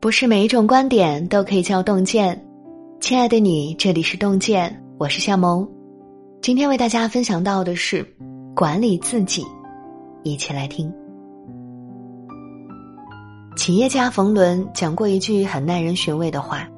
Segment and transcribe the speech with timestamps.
[0.00, 2.40] 不是每一种观点都可以叫洞见，
[3.00, 5.68] 亲爱的你，这里是洞见，我是夏萌。
[6.40, 8.06] 今天为大家分享到的是
[8.54, 9.44] 管理自己，
[10.22, 10.92] 一起来听。
[13.56, 16.68] 企业家冯仑讲过一句很耐人寻味的话：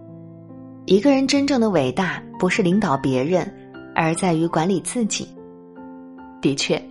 [0.87, 3.47] 一个人真正的伟大，不是领导别人，
[3.95, 5.29] 而在于管理自己。
[6.41, 6.83] 的确，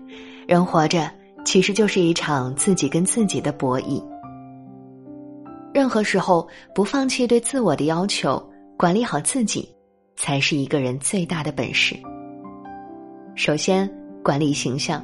[0.47, 1.09] 人活着
[1.43, 4.03] 其实就是一场自己跟自己的博弈。
[5.73, 8.41] 任何时候不放弃对自我的要求，
[8.77, 9.67] 管理好自己，
[10.15, 11.95] 才是一个人最大的本事。
[13.35, 13.89] 首先，
[14.23, 15.03] 管理形象。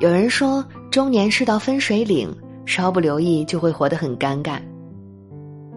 [0.00, 2.32] 有人说，中年是道分水岭，
[2.64, 4.60] 稍不留意就会活得很尴尬。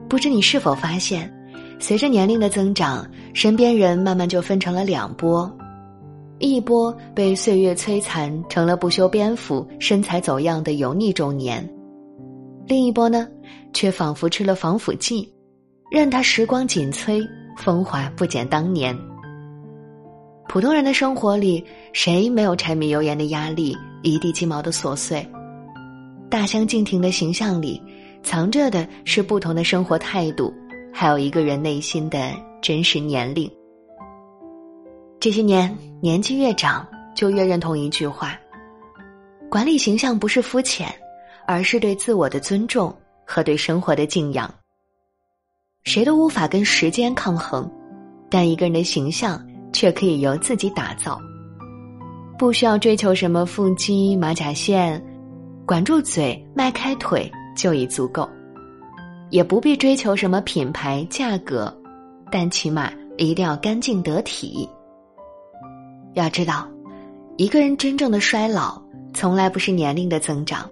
[0.08, 1.34] 不知你是否发现，
[1.80, 5.52] 随着年龄的增长，身边人慢慢就分成了两波：
[6.42, 11.64] 一波被岁月摧残，成了不修边幅、身材走样的油腻中年；
[12.68, 13.28] 另一波呢？
[13.74, 15.32] 却仿佛吃了防腐剂，
[15.90, 17.22] 任他时光紧催，
[17.58, 18.98] 风华不减当年。
[20.50, 25.26] 普通人的生活里，谁没有柴米油盐的压力，一地鸡毛的琐碎？
[26.30, 27.82] 大相径庭的形象里，
[28.24, 30.54] 藏着的是不同的生活态度，
[30.92, 33.50] 还有一个人内心的真实年龄。
[35.22, 38.38] 这些年，年纪越长，就越认同一句话：
[39.52, 40.94] 管理形象不是肤浅，
[41.46, 42.94] 而是对自我的尊重。
[43.24, 44.54] 和对生活的敬仰，
[45.84, 47.72] 谁都无法跟时间抗衡，
[48.30, 51.18] 但一个人的形象却可以由自己打造。
[52.38, 55.02] 不需要追求什么腹肌、马甲线，
[55.66, 58.28] 管住嘴、迈开腿就已足够；
[59.30, 61.74] 也不必追求什么品牌、价格，
[62.30, 64.68] 但起码一定要干净得体。
[66.14, 66.68] 要知道，
[67.38, 68.82] 一个人真正的衰老，
[69.14, 70.70] 从来不是年龄的增长。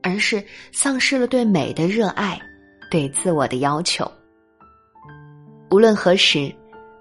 [0.00, 2.40] 而是丧失了对美的热爱，
[2.88, 4.10] 对自我的要求。
[5.70, 6.50] 无论何时，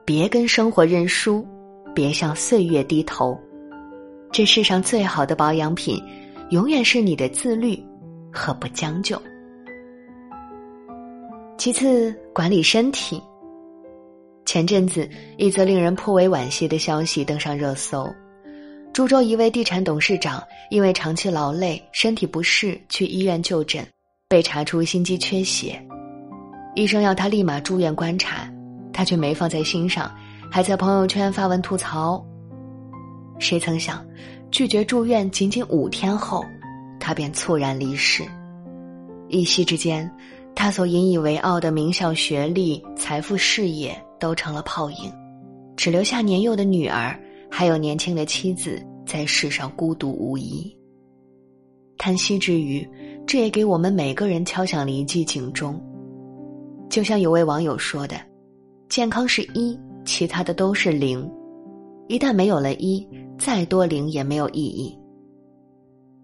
[0.04, 1.48] 别跟生活认输，
[1.94, 3.40] 别向岁月低头。
[4.32, 6.04] 这世上最好的保养品，
[6.50, 7.82] 永远是你的自律
[8.34, 9.22] 和不将就。
[11.58, 13.22] 其次，管理身体。
[14.48, 18.10] 前阵子，一则令人颇为惋惜的消息登上热搜。
[18.94, 20.42] 株洲一位地产董事长
[20.72, 23.86] 因为长期劳累、身体不适去医院就诊，
[24.30, 25.86] 被查出心肌缺血，
[26.76, 28.50] 医生要他立马住院观察，
[28.94, 30.10] 他却没放在心上，
[30.50, 32.26] 还在朋友圈发文吐槽。
[33.40, 34.02] 谁曾想，
[34.50, 36.42] 拒绝住院仅仅五天后，
[37.02, 38.24] 他便猝然离世。
[39.28, 40.10] 一夕之间，
[40.56, 45.12] 他所引以为傲的名校学历、财富、事业都成了泡影，
[45.76, 47.18] 只留下年幼的女儿。
[47.50, 50.76] 还有年轻的妻子在世上孤独无依。
[51.98, 52.88] 叹息之余，
[53.26, 55.82] 这也给我们每个人敲响了一记警钟。
[56.90, 58.18] 就像有位网友说的
[58.90, 61.26] ：“健康是一，其他的都是零。
[62.08, 63.08] 一旦没有了一，
[63.40, 64.98] 再多零也没有意义。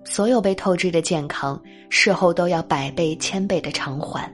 [0.04, 4.30] 所有被透支的健康，事后都要百倍千倍的偿还。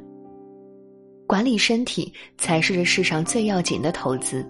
[1.29, 4.43] 管理身体，才是这世上最要紧的投资。”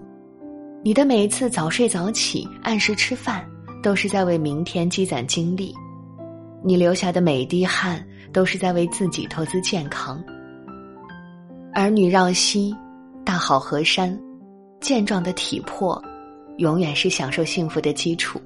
[0.82, 3.46] 你的每一次早睡早起、按时吃饭，
[3.82, 5.74] 都是在为明天积攒精力；
[6.64, 8.02] 你流下的每一滴汗，
[8.32, 10.24] 都是在为自己投资健康。
[11.74, 12.74] 儿女绕膝，
[13.26, 14.18] 大好河山，
[14.80, 16.02] 健壮的体魄，
[16.56, 18.40] 永远是享受幸福的基础。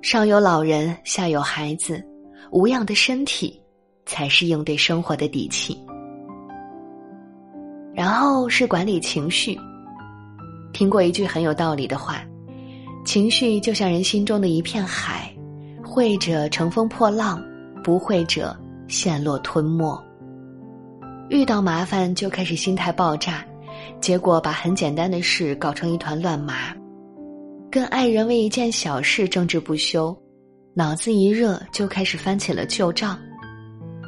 [0.00, 2.02] 上有老人，下有孩子，
[2.50, 3.60] 无恙的身体，
[4.06, 5.78] 才是应对生活的底气。
[8.00, 9.60] 然后是管理情绪。
[10.72, 12.22] 听过一句很有道理的话
[13.04, 15.30] ：“情绪就像人心中的一片海，
[15.84, 17.44] 会者乘风破浪，
[17.84, 20.02] 不会者陷落吞没。
[21.28, 23.44] 遇到麻烦就开始心态爆炸，
[24.00, 26.74] 结果把很简单的事搞成一团乱麻；
[27.70, 30.18] 跟爱人为一件小事争执不休，
[30.72, 33.14] 脑子一热就开始翻起了旧账；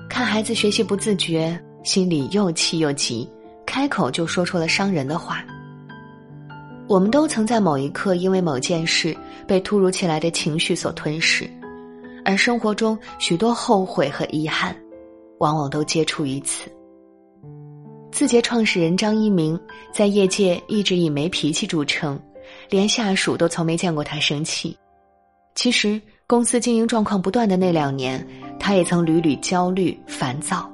[0.09, 3.29] 看孩子学习不自觉，心里又气又急，
[3.73, 5.43] 开口就说出了伤人的话。”
[6.89, 9.17] 我们都曾在某一刻因为某件事
[9.47, 11.49] 被突如其来的情绪所吞噬，
[12.23, 14.77] 而生活中许多后悔和遗憾，
[15.39, 16.71] 往往都皆出于此。
[18.11, 19.59] 字节创始人张一鸣
[19.91, 22.21] 在业界一直以没脾气著称，
[22.69, 24.77] 连下属都从没见过他生气。
[25.55, 28.23] 其实公司经营状况不断的那两年，
[28.61, 30.71] 他也曾屡屡焦虑烦躁，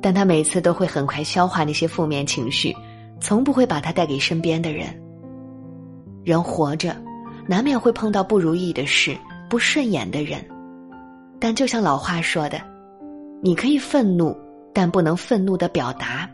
[0.00, 2.74] 但他每次都会很快消化那些负面情绪，
[3.20, 4.86] 从不会把它带给身边的人。
[6.24, 6.96] 人活着，
[7.46, 9.16] 难免会碰到不如意的事，
[9.48, 10.44] 不顺眼的人。
[11.38, 12.60] 但就像老话说的，
[13.42, 14.36] 你可以愤怒，
[14.72, 16.28] 但不能愤怒的表达。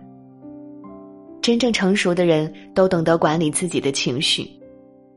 [1.40, 4.50] 真正成熟的人都懂得管理自己的情绪，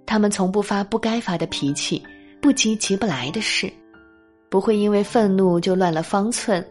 [0.05, 2.03] 他们从不发不该发的脾气，
[2.39, 3.71] 不急急不来的事，
[4.47, 6.63] 不会因为愤怒就乱了方寸，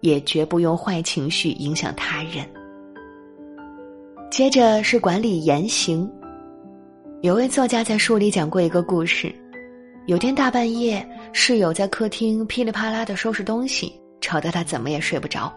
[0.00, 2.46] 也绝不用坏情绪影响他人。
[4.30, 6.10] 接着是管理言行。
[7.22, 9.34] 有位作家在书里讲过一个故事：
[10.06, 15.52] 有天大半夜，室友在客厅噼里啪啦的收拾东西，吵得他怎么也睡不着。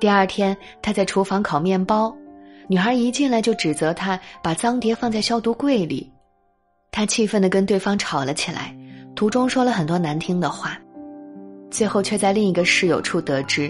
[0.00, 2.14] 第二天，他在厨房烤面包。
[2.66, 6.10] 女孩一进来就指责他把脏碟放在消毒柜里，
[6.90, 8.74] 他气愤的跟对方吵了起来，
[9.14, 10.78] 途中说了很多难听的话，
[11.74, 13.68] 最后却在另一个室友处得知，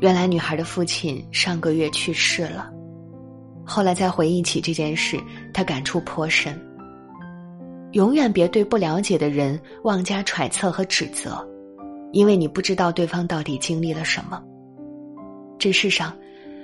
[0.00, 2.70] 原来女孩的父亲上个月去世了。
[3.66, 5.20] 后来再回忆起这件事，
[5.52, 6.58] 他感触颇深。
[7.92, 11.46] 永远别对不了解的人妄加揣测和指责，
[12.12, 14.42] 因为你不知道对方到底经历了什么。
[15.58, 16.16] 这世上。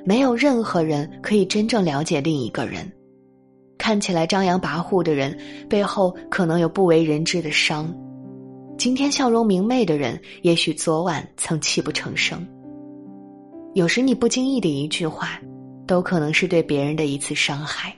[0.06, 2.92] 没有任何人可以真正了解另一个人。
[3.78, 5.34] 看起来张扬跋扈的人，
[5.66, 7.90] 背后可能有不为人知的伤。
[8.76, 12.46] 今天笑容明媚的人，也许昨晚曾泣不成声。
[13.74, 15.40] 有时你不经意的一句话，
[15.86, 17.94] 都可能是对别人的一次伤害。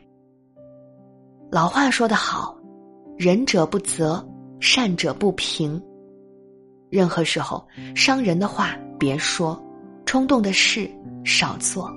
[1.50, 2.56] 老话说得好
[3.16, 4.26] ：“仁者不责，
[4.60, 5.80] 善者不平。”
[6.90, 9.60] 任何时候，伤人的话别说，
[10.04, 10.90] 冲动的事。
[11.24, 11.90] 少做，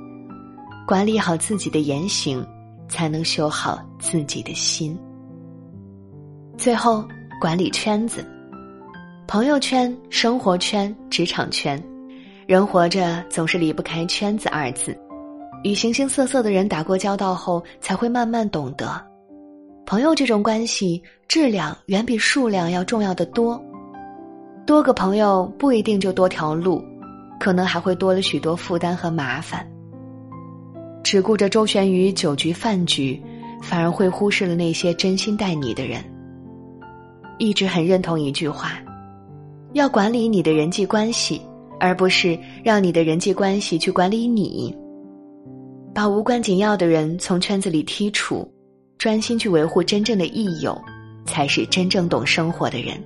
[0.87, 2.43] 管理好自己的言行，
[2.87, 4.97] 才能修好自己的心。
[6.57, 7.07] 最后，
[7.39, 8.25] 管理圈子，
[9.29, 11.79] 朋友圈、生活圈、职场圈，
[12.47, 14.97] 人活着总是离不开“圈子”二字。
[15.63, 18.89] 与形形色色的人打过交道后，才会慢慢懂得，
[19.85, 23.63] 朋友这种关系质量远比数量要重要的多。
[24.65, 26.83] 多个朋友不一定就多条路。
[27.39, 29.63] 可能还会多了许多负担和麻烦。
[31.03, 33.21] 只顾着周旋于酒局饭局，
[33.61, 36.03] 反而会忽视了那些真心待你的人。
[37.37, 38.71] 一直很认同一句话：
[39.73, 41.41] 要管理你的人际关系，
[41.79, 44.75] 而不是让你的人际关系去管理你。
[45.93, 48.49] 把无关紧要的人从圈子里剔除，
[48.97, 50.79] 专心去维护真正的益友，
[51.25, 53.01] 才是真正懂生活的人。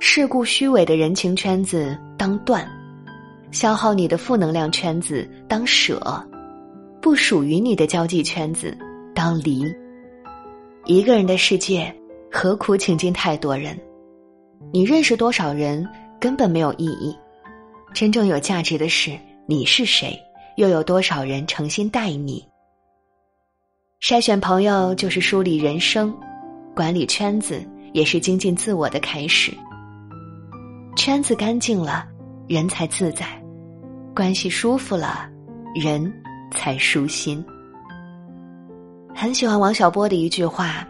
[0.00, 2.68] 世故虚伪的人情圈子当断。
[3.50, 6.02] 消耗你的负能量圈子当舍，
[7.00, 8.76] 不属于你的交际圈子
[9.14, 9.64] 当离。
[10.86, 11.94] 一个人的世界，
[12.32, 13.78] 何苦请进太多人？
[14.72, 15.86] 你认识多少人
[16.20, 17.16] 根本没有意义。
[17.92, 19.16] 真正有价值的是
[19.46, 20.20] 你是谁，
[20.56, 22.44] 又有多少人诚心待你？
[24.00, 26.14] 筛选朋友就是梳理人生，
[26.74, 29.52] 管理圈子也是精进自我的开始。
[30.96, 32.06] 圈子干净了，
[32.48, 33.26] 人才自在。
[34.14, 35.28] 关系舒服了，
[35.74, 36.12] 人
[36.52, 37.44] 才舒心。
[39.14, 40.86] 很喜欢王小波的一句话：“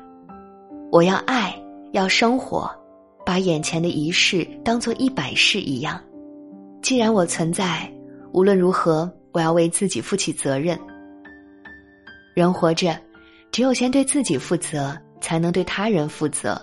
[0.91, 1.55] 我要爱，
[1.93, 2.71] 要生活，
[3.25, 6.00] 把眼前的一事当做一百事一样。
[6.82, 7.91] 既然我存在，
[8.32, 10.79] 无论如何，我要为自己负起责任。
[12.35, 12.99] 人活着，
[13.50, 16.61] 只有先对自己负责，才能对他人负责。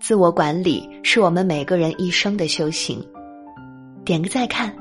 [0.00, 3.04] 自我管理是我们每个人一生的修行。”
[4.04, 4.74] 点个再看。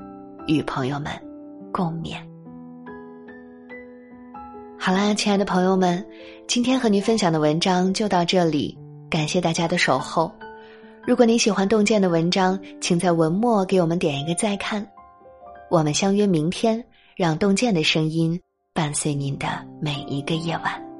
[0.47, 1.11] 与朋友们
[1.71, 2.15] 共勉。
[4.77, 6.03] 好啦，亲爱的朋友们，
[6.47, 8.75] 今天和您分享的文章就到这里，
[9.07, 10.31] 感谢大家的守候。
[11.05, 14.87] 如果您喜欢洞见的文章，请在文末给我们点一个再看。
[15.69, 16.83] 我们相约明天，
[17.15, 18.39] 让洞见的声音
[18.73, 19.47] 伴随您的
[19.81, 20.90] 每一个夜晚。